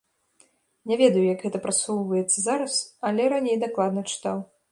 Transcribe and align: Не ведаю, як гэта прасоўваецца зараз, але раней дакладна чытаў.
Не 0.91 0.95
ведаю, 1.01 1.25
як 1.33 1.43
гэта 1.47 1.61
прасоўваецца 1.65 2.39
зараз, 2.47 2.73
але 3.09 3.29
раней 3.37 3.57
дакладна 3.67 4.01
чытаў. 4.15 4.37